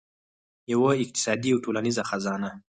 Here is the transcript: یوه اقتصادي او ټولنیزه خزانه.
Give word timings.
یوه 0.73 0.89
اقتصادي 1.03 1.49
او 1.53 1.59
ټولنیزه 1.65 2.03
خزانه. 2.09 2.49